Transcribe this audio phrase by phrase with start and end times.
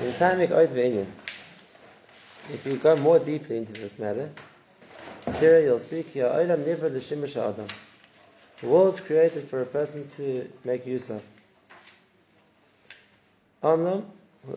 [0.00, 0.50] In time if
[2.64, 4.30] you go more deeply into this matter,
[5.34, 7.66] Tira, you'll see adam.
[8.62, 11.22] The world is created for a person to make use of.
[13.62, 14.06] Amnam,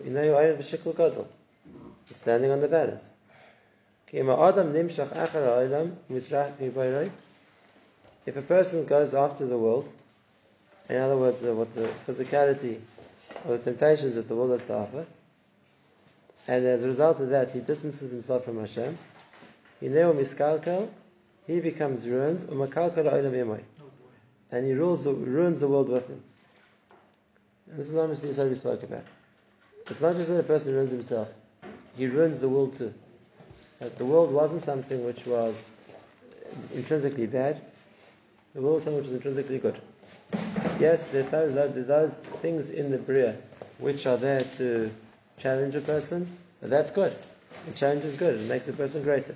[0.06, 1.28] you know you are b'shikl gadol.
[2.10, 3.14] It's standing on the balance.
[4.14, 5.98] Adam.
[8.26, 9.92] If a person goes after the world,
[10.88, 12.80] in other words, uh, what the physicality
[13.46, 15.06] or the temptations that the world has to offer,
[16.48, 18.98] and as a result of that, he distances himself from Hashem.
[19.80, 20.90] He miskalkal,
[21.48, 22.42] he becomes ruined,
[24.52, 26.22] and he rules, ruins the world with him.
[27.70, 29.04] And this is obviously what we spoke about.
[29.90, 31.30] It's not just that a person ruins himself,
[31.98, 32.94] he ruins the world too.
[33.80, 35.74] That the world wasn't something which was
[36.74, 37.62] intrinsically bad,
[38.54, 39.80] the world was something which was intrinsically good.
[40.80, 43.36] Yes, there are those, those things in the Bria
[43.80, 44.92] which are there to
[45.38, 46.28] challenge a person,
[46.62, 47.14] that's good.
[47.70, 48.40] A challenge is good.
[48.40, 49.36] It makes the person greater.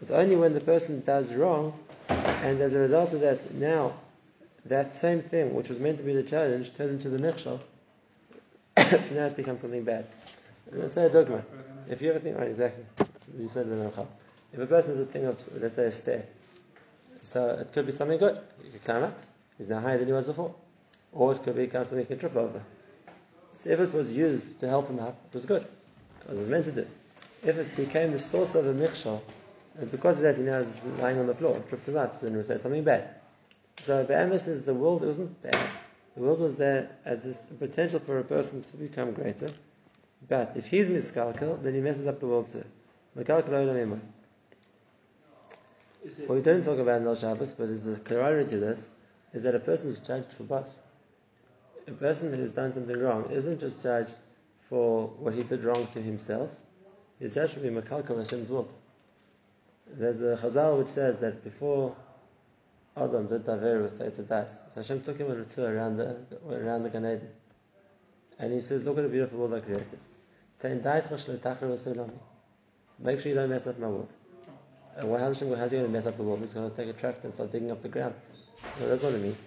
[0.00, 1.78] It's only when the person does wrong,
[2.08, 3.94] and as a result of that, now
[4.66, 7.60] that same thing, which was meant to be the challenge, turned into the nichshal,
[8.76, 10.06] so now it becomes something bad.
[10.70, 11.44] Let's say a dogma.
[11.88, 12.84] If you ever think, right, exactly,
[13.38, 14.06] you said the nichshal.
[14.52, 16.24] If a person has a thing of, let's say, a stair,
[17.22, 18.38] so it could be something good.
[18.64, 19.18] You could climb up.
[19.56, 20.54] He's now higher than he was before.
[21.12, 22.60] Or it could be something you can trip over.
[23.54, 25.66] So if it was used to help him up, it was good,
[26.28, 26.86] as it was meant to do.
[27.44, 29.20] If it became the source of a mikshal,
[29.78, 32.26] and because of that he now is lying on the floor, tripped him up, so
[32.26, 33.08] it said something bad.
[33.78, 35.56] So Be'emes is the world wasn't bad.
[36.14, 39.50] The world was there as this potential for a person to become greater.
[40.28, 42.64] But if he's miskalkal, then he messes up the world too.
[43.14, 43.28] What
[46.28, 48.88] we don't talk about in Al Shabbos, but is a corollary to this,
[49.32, 50.70] is that a person is judged for both
[51.86, 54.14] a person who's done something wrong isn't just judged
[54.60, 56.56] for what he did wrong to himself,
[57.18, 58.72] he's judged to be Makalkal Hashem's world.
[59.86, 61.94] There's a Chazal which says that before
[62.96, 66.16] Adam did Daver with Teitzah Das, Hashem took him on a tour around the,
[66.48, 67.28] around the Gan Eden.
[68.38, 69.98] And he says, Look at the beautiful world I created.
[72.98, 74.12] Make sure you don't mess up my world.
[74.96, 76.40] And why, how's Hashem, how's going to mess up the world?
[76.40, 78.14] He's going to take a tractor and start digging up the ground.
[78.78, 79.42] No, that's what it means.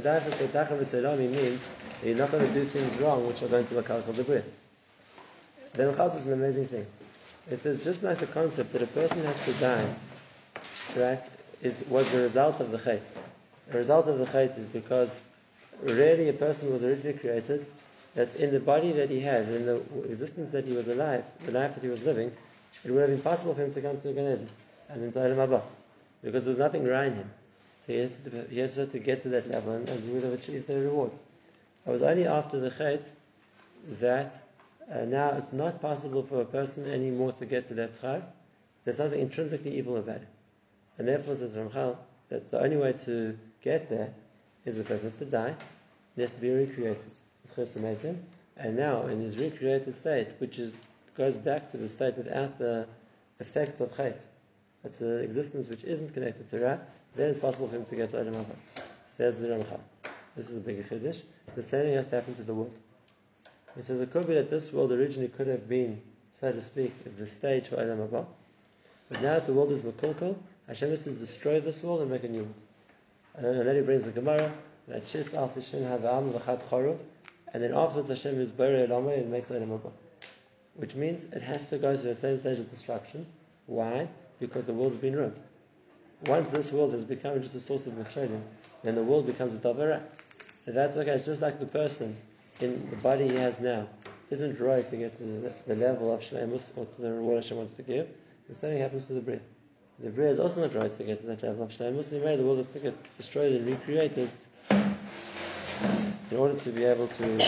[0.00, 1.68] Tadacha Tadacha V'Selami means
[2.00, 4.52] that you're not going to do things wrong which are going to Makal the Brit.
[5.74, 6.86] Then Chaz is an amazing thing.
[7.50, 9.86] It says just like the concept that a person has to die,
[10.96, 11.22] right,
[11.62, 13.14] is was the result of the chait.
[13.70, 15.22] The result of the chait is because
[15.82, 17.66] really a person was originally created
[18.14, 21.52] that in the body that he had, in the existence that he was alive, the
[21.52, 22.32] life that he was living,
[22.84, 24.48] it would have been possible for him to come to Gan Eden
[24.88, 25.62] and into Olam
[26.22, 27.30] because there was nothing wrong in him.
[27.86, 30.24] So he has to, he has to get to that level and, and he would
[30.24, 31.10] have achieved the reward.
[31.86, 33.10] It was only after the chait
[34.00, 34.42] that
[34.90, 38.22] uh, now it's not possible for a person anymore to get to that schar.
[38.84, 40.28] There's something intrinsically evil about it.
[40.98, 41.96] And therefore, says Ramchal,
[42.28, 44.12] that the only way to get there
[44.64, 45.54] is the person has to die,
[46.14, 46.98] he has to be recreated.
[48.56, 50.76] And now, in his recreated state, which is
[51.16, 52.86] goes back to the state without the
[53.40, 54.26] effect of chait,
[54.82, 56.78] that's an existence which isn't connected to Ra,
[57.14, 58.44] then it's possible for him to get to Haba.
[59.06, 59.80] Says the Ramchal.
[60.36, 61.22] This is a big chiddush.
[61.54, 62.74] The same thing has to happen to the world.
[63.76, 66.00] He says it could be that this world originally could have been,
[66.32, 68.26] so to speak, the stage for Olam Haba.
[69.08, 70.36] But now that the world is Makulkul,
[70.66, 72.62] Hashem has to destroy this world and make a new world.
[73.36, 74.52] And then he brings the Gemara
[74.88, 76.98] that Shitz Al Fishin Hava'am V'chad Choruv,
[77.52, 79.92] and then afterwards Hashem is Bari Elamah and makes Olam Haba.
[80.74, 83.26] Which means it has to go through the same stage of destruction.
[83.66, 84.08] Why?
[84.40, 85.40] because the world's been ruined.
[86.26, 88.40] Once this world has become just a source of macholim,
[88.82, 90.00] then the world becomes a davara.
[90.66, 92.16] And that's okay, it's just like the person
[92.60, 93.86] in the body he has now
[94.30, 97.58] isn't right to get to the, the level of shleimus or to the reward Hashem
[97.58, 98.08] wants to give.
[98.48, 99.40] The same happens to the bria.
[99.98, 102.12] The bria is also not right to get to that level of shleimus.
[102.12, 104.30] In the world has to get destroyed and recreated
[104.70, 107.38] in order to be able to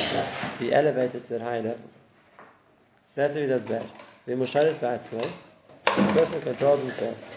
[0.58, 1.90] be elevated to that higher level.
[3.08, 3.88] So that's if he does bad.
[4.26, 5.28] The musharit ba'atzmai,
[5.84, 7.35] the person controls himself.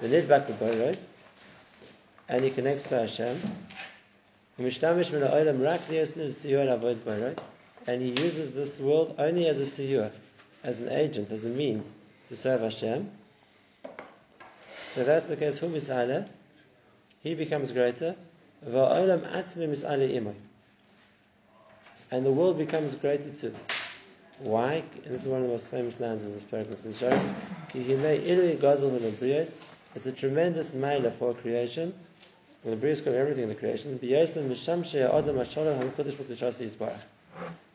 [0.00, 0.98] The nidbak right?
[2.30, 3.36] and he connects to Hashem.
[4.56, 4.66] And
[8.02, 10.10] he uses this world only as a siyur,
[10.62, 11.92] as an agent, as a means
[12.28, 13.10] to serve Hashem.
[14.86, 15.58] So that's the case.
[15.58, 15.68] Who
[17.22, 18.14] He becomes greater.
[22.12, 23.54] And the world becomes greater too.
[24.38, 24.82] Why?
[25.04, 27.18] And this is one of the most famous lines in this paragraph in Shari.
[29.94, 31.92] It's a tremendous mailer for creation.
[32.62, 33.98] When the Brios cover everything in the creation.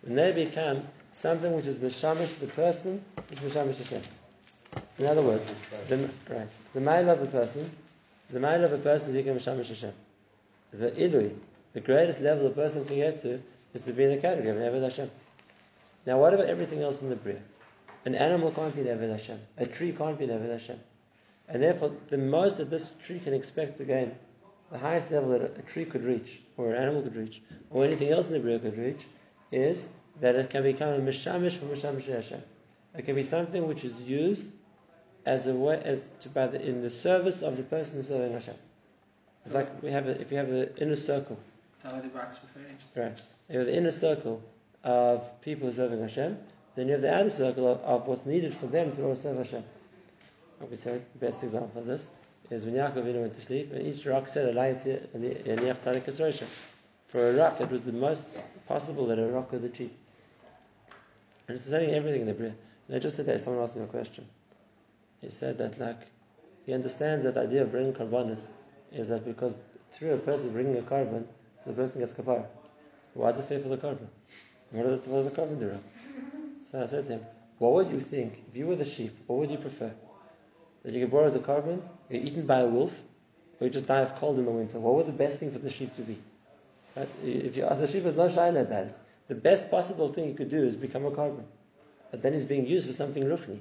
[0.02, 0.82] When they become
[1.14, 4.02] something which is Mishamish the person is Mishamish Hashem.
[4.98, 5.52] So in other words,
[5.90, 7.70] the, right, the mile of a person,
[8.30, 9.94] the mile of a person is Yikam Mishamish Hashem.
[10.72, 11.34] The Ilui,
[11.74, 13.42] the greatest level a person can get to,
[13.74, 15.10] is to be in the category of Eved Hashem.
[16.06, 17.40] Now, what about everything else in the Bria?
[18.06, 19.40] An animal can't be an Hashem.
[19.58, 20.80] A tree can't be an Hashem.
[21.48, 24.16] And therefore, the most that this tree can expect to gain,
[24.72, 28.10] the highest level that a tree could reach, or an animal could reach, or anything
[28.10, 29.06] else in the Bria could reach,
[29.52, 29.88] is
[30.22, 32.42] that it can become a Mishamish for Mishamish Hashem.
[32.98, 34.46] It can be something which is used
[35.26, 38.32] as a way, as to, by the, in the service of the person who's serving
[38.32, 38.56] Hashem.
[39.44, 41.38] It's like we have a, if you have the inner circle.
[42.96, 43.22] Right.
[43.50, 44.42] You have the inner circle
[44.84, 46.38] of people serving Hashem,
[46.76, 49.38] then you have the outer circle of, of what's needed for them to also serve
[49.38, 49.64] Hashem.
[50.60, 52.10] Like we said, the best example of this
[52.50, 54.78] is when Yaakov went to sleep and each rock said a line
[55.14, 56.48] in the Kisration.
[57.08, 58.26] For a rock, it was the most
[58.68, 59.92] possible that a rock could achieve.
[61.48, 62.54] And it's saying everything in the Bria.
[62.90, 64.26] Now, just today, someone asked me a question.
[65.22, 66.00] He said that, like,
[66.66, 68.50] he understands that the idea of bringing karbanis
[68.92, 69.56] is that because
[69.92, 71.26] through a person bringing a korban,
[71.64, 72.46] so the person gets kapara.
[73.14, 74.08] Why is it fair for the korban?
[74.72, 75.72] What does the, the korban do?
[76.64, 77.26] So I said to him,
[77.60, 79.94] what would you think, if you were the sheep, what would you prefer?
[80.86, 83.02] That you get born as a korban, you're eaten by a wolf,
[83.60, 84.80] or you just die of cold in the winter?
[84.80, 86.16] What would the best thing for the sheep to be?
[86.96, 87.10] Right?
[87.24, 88.96] If you, the sheep is not shy about it,
[89.28, 91.44] the best possible thing you could do is become a korban.
[92.12, 93.58] But then it's being used for something ruchni.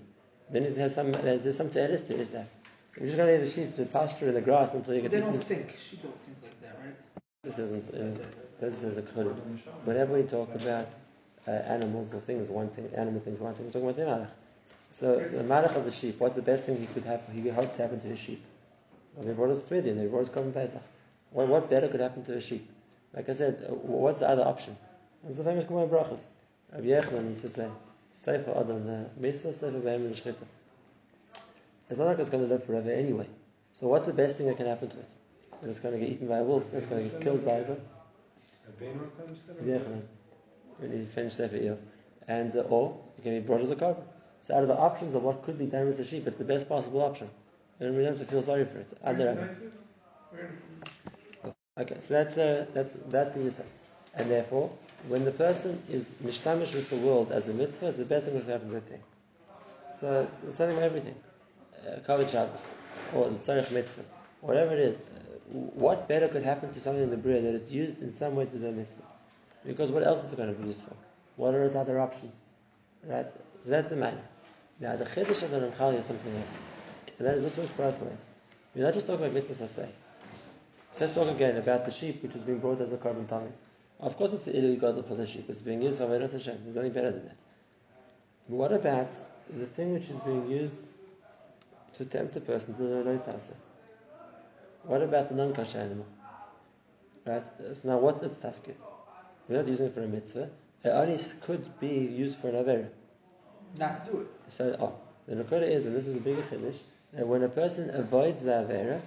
[0.50, 2.50] Then it has some, there's, some teres to his life.
[2.96, 5.10] You're just going to leave the sheep to pasture in the grass until you get.
[5.10, 5.74] They don't think.
[5.78, 6.94] Sheep don't think like that, right?
[7.42, 7.88] This isn't.
[7.94, 8.22] Uh,
[8.60, 9.00] this is a.
[9.00, 10.88] Whenever we talk about
[11.48, 14.30] uh, animals or things wanting, animal things one thing, we're talking about the malach.
[14.94, 16.20] So the malach of the sheep.
[16.20, 17.20] What's the best thing he could have?
[17.32, 18.40] He could hope to happen to his sheep.
[19.16, 19.96] Well, they brought us Pridin.
[19.96, 20.82] They brought us Korban Pesach.
[21.32, 22.70] What, what better could happen to a sheep?
[23.12, 24.76] Like I said, uh, what's the other option?
[25.26, 26.26] It's the famous Gemara Brachas.
[26.72, 27.68] Rabbi Yochanan used to say,
[28.16, 30.46] "Seifa Adam Mesa, Seifa Behem Shchita."
[31.90, 33.26] It's not like it's going to live forever anyway.
[33.72, 35.10] So what's the best thing that can happen to it?
[35.60, 36.72] That it's going to get eaten by a wolf.
[36.72, 37.80] It's going to get killed by a wolf.
[39.66, 39.78] Yeah,
[40.78, 41.78] when you finish Sefer Iyov.
[42.28, 44.04] And, uh, or it can be brought as a korban.
[44.44, 46.44] So out of the options of what could be done with the sheep, it's the
[46.44, 47.30] best possible option.
[47.80, 48.92] And we don't have to feel sorry for it.
[51.78, 53.64] Okay, so that's the that's that's the yisah.
[54.16, 54.70] And therefore,
[55.08, 58.34] when the person is mishtamish with the world as a mitzvah, it's the best thing
[58.34, 59.00] that can happen to the thing.
[59.98, 61.16] So it's something with everything.
[61.80, 62.68] Uh, Kavod Shabbos,
[63.14, 64.04] or Tzarech Mitzvah,
[64.42, 65.02] whatever it is, uh,
[65.52, 68.44] what better could happen to something in the Bria that is used in some way
[68.44, 69.02] to a mitzvah?
[69.66, 70.94] Because what else is it going to be used for?
[71.36, 72.40] What are its other options?
[73.04, 73.30] Right?
[73.30, 74.20] So that's the matter.
[74.80, 76.58] Now, the Chiddush of the Ramchal is something else.
[77.18, 78.28] And that is this works both.
[78.74, 79.88] We're not just talking about mitzvahs say.
[81.00, 83.50] Let's talk again about the sheep which is being brought as a korban tummy.
[84.00, 85.46] Of course, it's the ilu gadol for the sheep.
[85.48, 86.58] It's being used for Avodah Hashem.
[86.64, 87.36] There's nothing better than that.
[88.48, 89.12] But what about
[89.56, 90.78] the thing which is being used
[91.98, 93.54] to tempt a person to do a tasa.
[94.84, 96.06] What about the non-kosher animal?
[97.24, 97.44] Right?
[97.74, 98.74] So now what's its tafkid?
[99.48, 100.50] We're not using it for a mitzvah.
[100.82, 102.88] It only could be used for an avera.
[103.78, 104.26] Not to do it.
[104.48, 104.94] So, oh,
[105.26, 106.78] the nakoda is, and this is a bigger chiddush,
[107.12, 109.00] that when a person avoids the avera,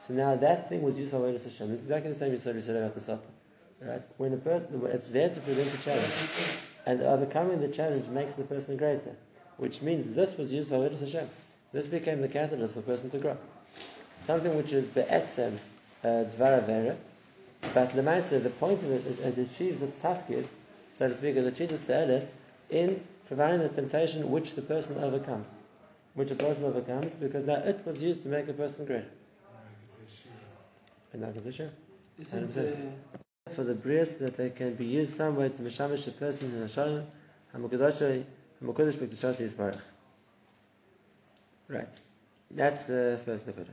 [0.00, 1.70] so now that thing was used for avodas Hashem.
[1.70, 3.26] This is exactly the same you said about the supper.
[3.80, 4.02] Right?
[4.18, 6.12] When a person, it's there to prevent a challenge,
[6.86, 9.14] and overcoming the challenge makes the person greater,
[9.56, 11.28] which means this was used for avodas Hashem.
[11.72, 13.36] This became the catalyst for a person to grow.
[14.20, 15.56] Something which is be'etzem
[16.02, 16.96] uh, dvar avera,
[17.74, 20.46] but lemaisa, the point of it, it, it achieves its tafkid,
[20.92, 22.30] so to speak, it achieves its te'elis
[22.70, 25.54] in providing the temptation which the person overcomes.
[26.14, 29.04] Which a person overcomes because now it was used to make a person great.
[31.12, 31.68] And that is uh,
[33.50, 36.62] For the bris that they can be used some way to mishamish a person in
[36.62, 37.06] a shalom,
[37.54, 38.24] hamakodesh,
[38.62, 39.80] hamakodesh b'kedusha yisbarach.
[41.68, 42.00] Right.
[42.50, 43.68] That's the first nekuda.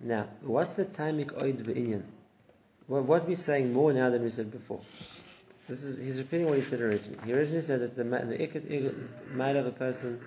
[0.00, 2.02] Now, what's the timing oid be'inyan?
[2.88, 4.80] Well, what we're saying more now than we said before.
[5.68, 7.18] This is he's repeating what he said originally.
[7.24, 8.94] He originally said that the the
[9.34, 10.20] mind of a person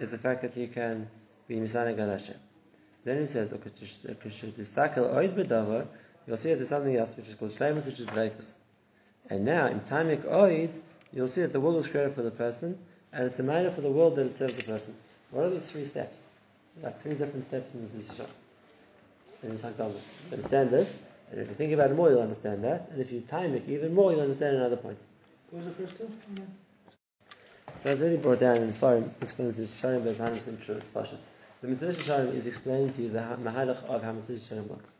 [0.00, 1.08] is the fact that he can
[1.46, 2.36] be misana gadashem.
[3.04, 3.88] Then he says, okay, you'll
[6.36, 8.54] see that there's something else which is called shleimus, which is dreifus.
[9.30, 10.78] And now in timik oid,
[11.12, 12.78] you'll see that the world is created for the person,
[13.12, 14.94] and it's a matter for the world that it serves the person.
[15.30, 16.22] What are these three steps?
[16.82, 18.26] like three different steps in this Yisra.
[19.42, 19.50] In.
[19.52, 19.94] You
[20.32, 23.20] understand this, and if you think about it more, you'll understand that, and if you
[23.20, 24.98] time it even more, you'll understand another point.
[25.50, 26.46] What was the first one?
[27.80, 30.90] So it's really brought down in Svarim, explains this Sharim, but it's 100% true, it's
[30.90, 31.18] Pashat.
[31.62, 34.90] The Mesilas Yesharim is explaining to you the Mahalach of how Mesilas Yesharim works.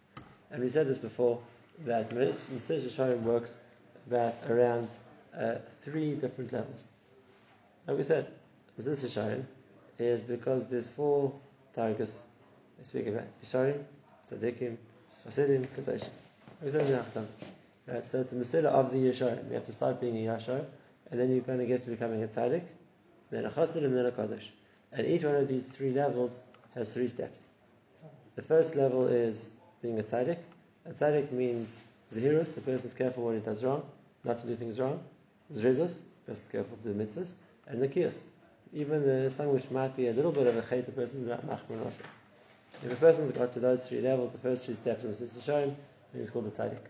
[0.50, 1.40] And we said this before,
[1.86, 3.60] that Mesilas Yesharim works
[4.06, 4.90] about around
[5.36, 6.86] uh, three different levels.
[7.86, 8.28] Like we said,
[8.76, 9.44] this Yisharim
[9.98, 11.32] is because there's four
[11.74, 12.26] targets
[12.78, 13.24] we speak about.
[13.42, 13.82] Yisharim,
[14.30, 14.76] Tzadikim,
[15.24, 15.34] Right,
[18.04, 19.48] so it's the Mesilah of the Yisharim.
[19.48, 20.64] You have to start being a Yashar,
[21.10, 22.62] and then you're going to get to becoming a Tzadik,
[23.30, 24.48] then a Chassid, and then a Kadosh.
[24.92, 26.40] And each one of these three levels
[26.74, 27.46] has three steps.
[28.36, 30.38] The first level is being a Tzadik.
[30.86, 33.84] A Tzadik means Zahirus, the person is careful what he does wrong,
[34.24, 35.02] not to do things wrong.
[35.52, 37.34] Zrizus, is careful to do mitzvahs.
[37.66, 38.20] And Nikias,
[38.72, 41.26] even the something which might be a little bit of a chait, the person is
[41.26, 42.02] not also.
[42.84, 45.74] If a person's got to those three levels, the first three steps of Mesilas Yesharim,
[46.12, 46.80] then he's called a Tzadik.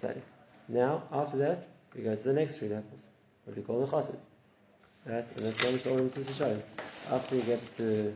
[0.00, 0.22] Tzadik.
[0.68, 3.08] Now, after that, we go to the next three levels,
[3.44, 4.18] what we call the Chassid.
[5.06, 5.14] Right?
[5.14, 6.62] And that's the Mishnah Mesilas Yesharim.
[7.12, 8.14] After he gets to,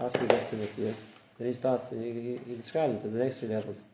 [0.00, 1.04] after he gets to Nikias,
[1.38, 3.84] then he starts, and he, he, describes it as the next three levels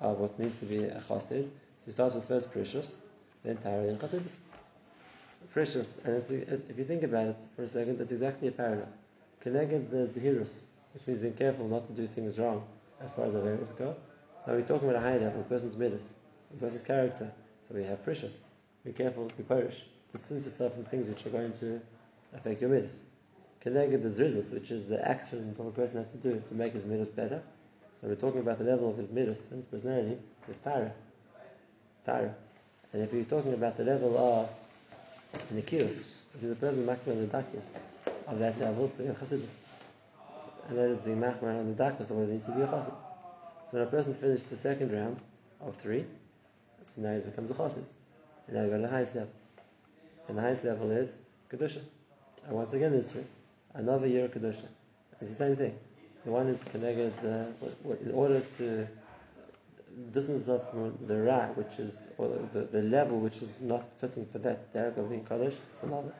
[0.00, 1.44] of what needs to be a Chassid.
[1.44, 2.96] So he starts with first Perishus,
[3.44, 4.36] then Tyra, then Chassidus.
[5.54, 8.88] Perishus, and if you think about it for a second, that's exactly a parallel.
[9.40, 10.62] Connected the Zahirus,
[10.94, 12.64] which means being careful not to do things wrong
[13.00, 13.96] as far as the Averis go.
[14.38, 16.16] So now we're talking about a high level, a person's midas,
[16.52, 17.30] a person's character.
[17.66, 18.38] So we have perishus.
[18.84, 19.84] Be careful, be perish.
[20.12, 21.80] Distance yourself from things which are going to
[22.34, 23.04] affect your midas.
[23.60, 26.72] Connected the Zrizus, which is the actions of a person has to do to make
[26.72, 27.40] his midas better.
[28.00, 30.18] So we're talking about the level of his midas and his personality
[30.48, 30.90] with Tyra.
[32.06, 32.34] Tyra.
[32.92, 34.50] And if you're talking about the level of
[35.54, 37.76] Nikios, which is the the Dakias
[38.26, 39.61] of that level, so you have Chassidus.
[40.68, 42.94] And that is being Makbar and the Dakias of it needs to be a Chassid.
[43.70, 45.20] So when a person's finished the second round
[45.60, 46.04] of three,
[46.84, 47.84] so now he becomes a Chassid.
[48.46, 49.32] And now we go to the highest level.
[50.28, 51.18] And the highest level is
[51.50, 51.80] Kedusha.
[52.46, 53.24] And once again, there's three.
[53.74, 54.66] Another year of Kedusha.
[55.20, 55.78] It's the same thing.
[56.24, 57.46] The one is connected uh,
[58.04, 58.86] in order to
[60.12, 64.26] distance up from the ra, which is or the, the level which is not fitting
[64.26, 65.56] for that derek of being kaddish.
[65.74, 66.12] It's another.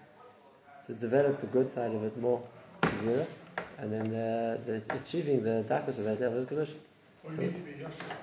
[0.87, 2.43] To develop the good side of it more,
[3.05, 3.27] zero,
[3.79, 6.75] and then uh, the achieving the darkness of that level kaddish.
[7.23, 8.17] What So- need to be Yashar?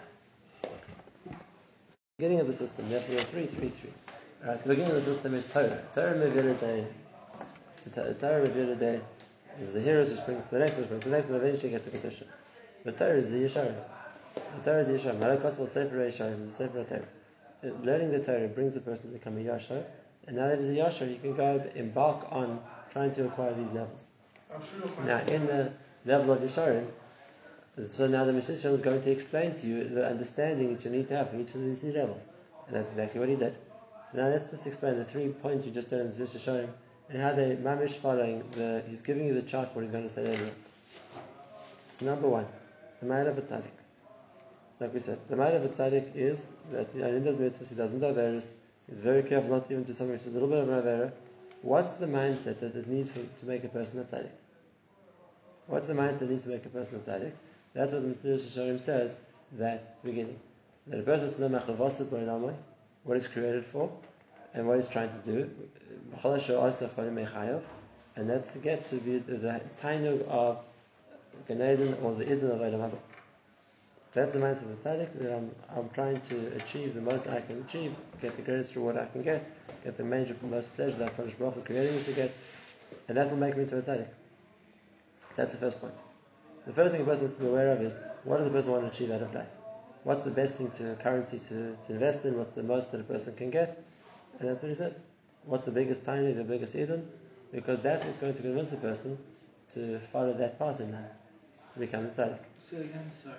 [2.17, 3.91] Beginning of the system, therefore, three, three, three.
[4.45, 5.81] Right, the beginning of the system is Torah.
[5.95, 6.85] Torah Mevila Day.
[7.85, 8.99] The Torah Mevila Day
[9.59, 11.69] is the heroes which brings to the next one, brings to the next one, eventually
[11.71, 12.23] gets to Kedusha.
[12.83, 13.73] The Torah is the Yeshar.
[14.35, 15.17] The Torah is the Yeshar.
[15.19, 17.01] Malak Kotzvah Sefer Yeshar, the Sefer Torah.
[17.63, 19.83] Uh, Learning the Torah brings the person to become a Yashar,
[20.27, 22.59] and now that he's a Yashar, you can go embark on
[22.91, 24.07] trying to acquire these levels.
[24.53, 25.71] I'm sure you'll find Now, in the
[26.05, 26.87] level of Yesharim,
[27.87, 31.07] so now the Meshach is going to explain to you the understanding that you need
[31.09, 32.27] to have for each of these three levels.
[32.67, 33.55] And that's exactly what he did.
[34.11, 36.69] So now let's just explain the three points you just said in the Yesharim
[37.09, 40.03] and how they mamish following the, he's giving you the chart for what he's going
[40.03, 40.49] to say later.
[42.01, 42.45] Number one,
[42.99, 43.63] the mind of a tzaddik.
[44.79, 47.99] Like we said, the mind of a tzaddik is that he does mitzvahs, he doesn't
[47.99, 48.41] do
[48.89, 51.11] he's very careful not even to which a little bit of an avera.
[51.61, 54.31] What's the mindset that it needs for, to make a person a tzaddik?
[55.67, 57.31] What's the mindset that needs to make a person a tzaddik?
[57.73, 59.17] That's what the Mesilas Yesharim says
[59.53, 60.39] that beginning.
[60.87, 62.55] That a person is no machavasid b'olamai,
[63.03, 63.91] what he's created for,
[64.53, 65.49] and what he's trying to do.
[68.15, 69.61] And that's to get to be the, the
[70.27, 70.59] of
[71.47, 71.61] Gan
[72.01, 72.97] or the Eden of Olam Haba.
[74.13, 77.41] That's the mindset of the tzaddik, that I'm, I'm trying to achieve the most I
[77.41, 79.47] can achieve, get the greatest reward I can get,
[79.83, 82.35] get the major, most pleasure that HaKadosh Baruch Hu created me to get,
[83.07, 84.07] and that will make me into a tzaddik.
[85.35, 85.93] That's the first point.
[86.65, 88.71] The first thing a person has to be aware of is what does a person
[88.71, 89.47] want to achieve out of life?
[90.03, 92.37] What's the best thing to currency to, to invest in?
[92.37, 93.83] What's the most that a person can get?
[94.39, 94.99] And that's what he says.
[95.45, 97.07] What's the biggest tiny, the biggest Eden?
[97.51, 99.17] Because that's what's going to convince a person
[99.71, 101.11] to follow that path in life,
[101.73, 102.39] to become a tzaddik.
[102.71, 103.35] It again, sorry.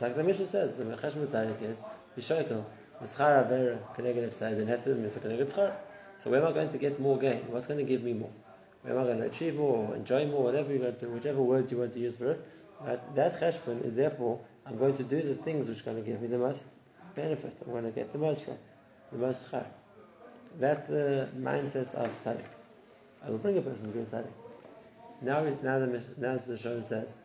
[0.00, 1.82] Like the Mishnah says, the Cheshma Tzaddik is
[2.16, 2.64] Bishokel,
[3.02, 5.74] Mischar Avera, Keneged Efsad, and Hefsid Mitzvah Keneged Char.
[6.22, 7.38] So where am I going to get more gain?
[7.48, 8.30] What's going to give me more?
[8.82, 11.40] Where am I going to achieve more, or enjoy more, whatever you want to, whichever
[11.40, 12.46] word you want to use for it.
[12.80, 13.14] Right?
[13.14, 16.20] That Cheshbon is therefore, I'm going to do the things which are going to give
[16.20, 16.64] me the most
[17.14, 17.56] benefit.
[17.64, 18.58] I'm going to get the most from,
[19.12, 19.64] the most char.
[20.58, 22.44] That's the mindset of Tzaddik.
[23.24, 24.24] I will bring a person to be a.
[25.22, 27.16] Now, now the now the says,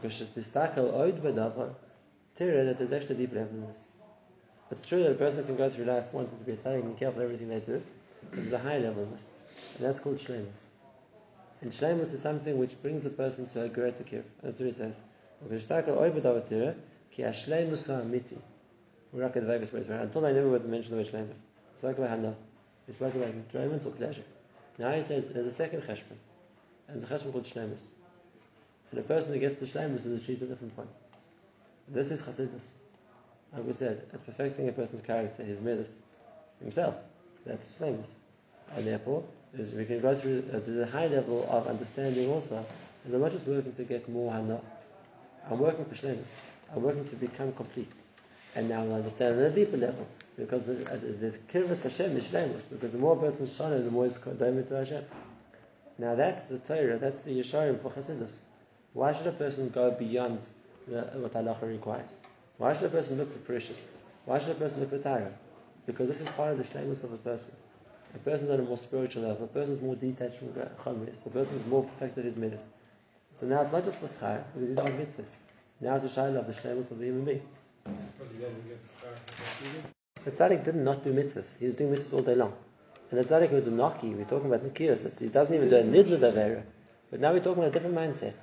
[0.00, 1.74] because Shetistakel Oid Badavar,
[2.34, 3.84] Tira, that there's actually a deeper level in this.
[4.70, 6.98] It's true that a person can go through life wanting to be a tzaddik and
[6.98, 7.82] careful everything they do,
[8.30, 9.32] but there's a in this,
[9.76, 10.64] and that's called shlemus.
[11.62, 14.24] And shlemus is something which brings a person to a greater kiv.
[14.42, 15.00] That's what he says.
[15.40, 16.00] Until
[20.26, 21.42] I never would mention the word shlemus.
[21.72, 22.34] He spoke about hana.
[22.88, 24.24] It's like about enjoyment or pleasure.
[24.78, 26.18] Now he says there's a second cheshbon,
[26.88, 27.82] and the cheshbon called shlemus.
[28.90, 30.88] And the person who gets the shlemus is achieved a different point.
[31.88, 32.70] This is chassidus.
[33.52, 35.98] Like we said, it's perfecting a person's character, his midas,
[36.60, 36.96] himself.
[37.44, 38.10] That's shlemus.
[38.74, 39.24] And therefore,
[39.56, 42.64] we can go through uh, to the high level of understanding also.
[43.06, 44.60] Is I'm not just working to get more hana.
[45.50, 46.36] I'm working for shlemus.
[46.74, 47.94] I'm working to become complete.
[48.56, 50.06] And now I understand on a deeper level.
[50.36, 52.68] Because the, uh, the, Hashem is shlemus.
[52.70, 55.04] Because the more a person is shana, the more is kodayim to Hashem.
[55.98, 58.38] Now that's the Torah, that's the Yesharim for Chassidus.
[58.96, 60.40] Why should a person go beyond
[60.86, 62.16] what halacha requires?
[62.56, 63.88] Why should a person look for perishus?
[64.24, 65.34] Why should a person look for Torah?
[65.84, 67.54] Because this is part of the shlemus of a person.
[68.14, 69.44] A person's on a more spiritual level.
[69.44, 70.48] A person's more detached from
[70.82, 71.26] chomris.
[71.26, 72.68] A person's more perfected his mitzvahs.
[73.38, 75.34] So now it's not just for schar, because he's on mitzvahs.
[75.82, 77.42] Now it's a shaila of the shlemus of the human being.
[77.84, 81.58] Because he doesn't get scarred for The tzaddik did not do mitzvahs.
[81.58, 82.54] He was doing mitzvahs all day long.
[83.10, 84.14] And the tzaddik was a naki.
[84.14, 85.20] We're talking about nikios.
[85.20, 86.62] He doesn't even do a nidna davera.
[87.10, 88.40] But now we're talking about a different mindset.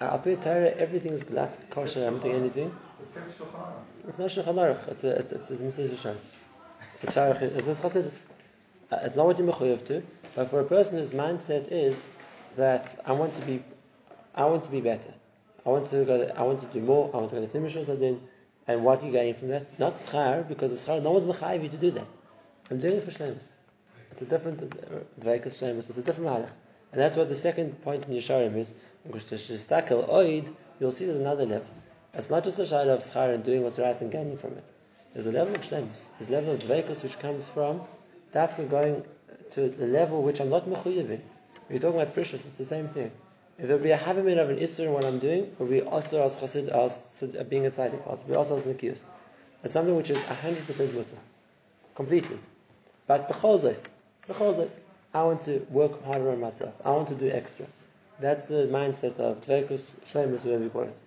[0.00, 2.06] Al pi Torah, everything is black, kosher.
[2.06, 2.74] I'm doing anything.
[4.06, 4.88] It's not Shulchan Aruch.
[4.88, 6.16] It's a, it's it's it's Mitzvah.
[7.02, 7.42] It's Sharach.
[7.42, 8.20] It's this Chassidus.
[8.92, 10.02] Uh, It's not what you're mechuyev to,
[10.34, 12.04] but for a person whose mindset is
[12.56, 13.64] that I want to be,
[14.34, 15.14] I want to be better.
[15.64, 16.30] I want to go.
[16.36, 17.10] I want to do more.
[17.14, 18.20] I want to go to finish Sadin.
[18.68, 19.78] And what are you gain from that?
[19.78, 22.06] Not schar, because the schar, no one's mechayiv you to do that.
[22.70, 23.48] I'm doing it for shlemus.
[24.10, 24.58] It's a different
[25.20, 25.88] dveikas shlemus.
[25.88, 26.50] It's a different malach.
[26.92, 28.72] And that's what the second point in Yesharim is.
[29.10, 31.68] Oid, you'll see there's another level.
[32.14, 34.70] It's not just a shayla of schar and doing what's right and gaining from it.
[35.12, 36.06] There's a level of shlemus.
[36.18, 37.82] There's a level of dveikus which comes from
[38.34, 39.04] dafka going
[39.50, 41.22] to the level which I'm not mechuyev in.
[41.68, 43.10] We're talking about perishus, it's the same thing.
[43.58, 46.22] If there be a havamid of an isser in what I'm doing, will be also
[46.22, 49.04] as chassid, as being a tzaddik, will be also as nikius.
[49.64, 51.16] It's something which is 100% mutter.
[51.94, 52.38] Completely.
[53.06, 54.70] But b'chol zos,
[55.14, 56.74] I want to work harder on myself.
[56.84, 57.66] I want to do extra.
[58.18, 60.98] That's the mindset of dveikus, shlemus, whatever you call it.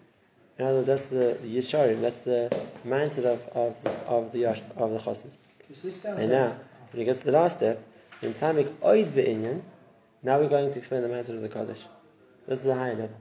[0.60, 4.62] In other words, that's the, the yesharim, that's the mindset of, of, of the Yash-
[4.76, 5.32] of the chassid.
[5.58, 6.50] Because this sounds And now,
[6.92, 7.82] when he gets to the last step,
[8.22, 9.62] in tamik oid be'inyan,
[10.22, 11.82] now we're going to explain the mindset of the Kaddish.
[12.46, 13.18] This is the higher level.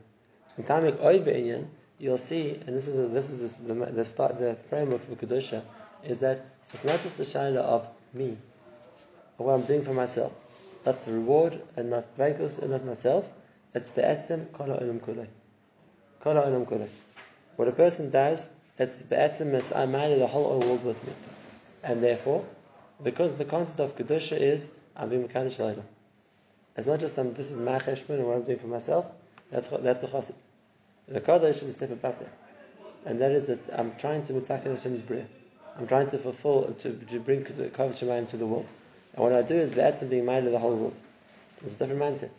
[0.58, 4.04] In tamik oid be'inyan, you'll see, and this is the, this is the, the, the
[4.04, 5.62] start, the framework for kedusha,
[6.04, 8.36] is that it's not just the shaila of me,
[9.38, 10.32] of what I'm doing for myself,
[10.84, 13.30] not the reward, and not vekus, and not myself.
[13.74, 15.26] It's be'etzim kol ha'olam kulei.
[16.20, 16.88] Kol ha'olam kulei.
[17.56, 21.12] What a person does, it's be'etzim is I made the whole world with me,
[21.82, 22.44] and therefore,
[23.00, 25.82] the the concept of kedusha is I'm being mekadosh laila.
[26.76, 29.06] It's not just um, this is my cheshbon and what I'm doing for myself.
[29.50, 30.34] That's that's a chassid.
[31.08, 32.32] The kaddish is a step above that,
[33.04, 35.26] and that is that I'm trying to mitzaken Hashem's bria.
[35.76, 38.66] I'm trying to fulfill to, to bring the kavod shemayim to the world.
[39.14, 41.00] And what I do is be'etzim being minded of the whole world.
[41.62, 42.30] It's a different mindset.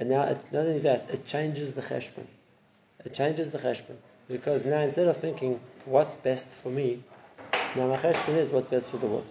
[0.00, 2.26] And now, it, not only that, it changes the cheshbon.
[3.04, 3.96] It changes the cheshbon
[4.28, 7.04] because now instead of thinking what's best for me,
[7.76, 9.30] now my cheshbon is what's best for the world.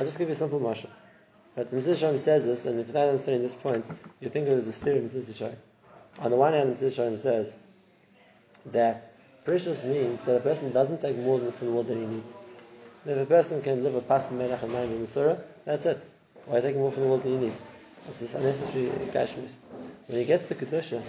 [0.00, 0.88] I'll just give you a simple marshal.
[1.54, 3.84] But the Shalom says this, and if you're not understanding this point,
[4.20, 5.54] you think it was a of Mesilas
[6.20, 7.54] On the one hand, Mesilas Yesharim says
[8.66, 9.12] that
[9.44, 12.32] perishus means that a person doesn't take more from the world than he needs.
[13.04, 16.06] If a person can live a pasim melech and mind Surah, that's it.
[16.46, 17.60] Why take more from the world than he needs?
[18.08, 19.56] It's this unnecessary gashmis.
[20.06, 21.02] When he gets to kedusha,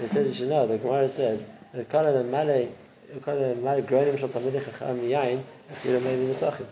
[0.00, 0.66] he says you should know.
[0.66, 2.68] The Gemara says that kol male
[3.24, 6.66] kol male groinim shel tamidei chacham yain is kira maybe nesachim.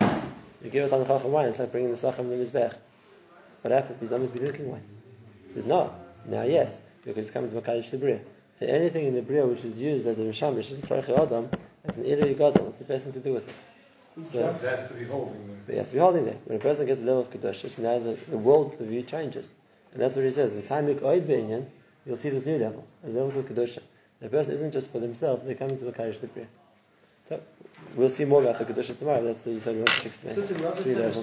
[0.62, 2.74] You give a tamid chacham wine, it's like bringing the sachem in the mizbech.
[3.62, 3.98] What happened?
[4.00, 4.82] He's not meant to be drinking wine.
[5.46, 5.94] He said no.
[6.26, 8.20] Now yes, because it's coming to Makadish the Bria.
[8.60, 11.48] And anything in the Bria which is used as a Mishamish in Tzarech Adam,
[11.84, 14.26] as an Ilay Gadol, it's the best thing to do with it.
[14.26, 15.62] So, It has to be holding them.
[15.66, 16.36] but he has to be holding there.
[16.44, 19.54] When a person gets a level of Kedush, now the, the world the view changes.
[19.92, 20.54] And that's what he says.
[20.54, 21.66] In time Oid
[22.06, 23.80] you'll see this new level, a level of Kedusha.
[24.20, 26.46] The person isn't just for themselves, they're coming to Makadish the Bria.
[27.28, 27.40] So,
[27.96, 29.22] we'll see more about the Kedusha tomorrow.
[29.24, 30.34] That's the Yisrael we want to explain.
[30.34, 31.16] So to Rabbi Three levels.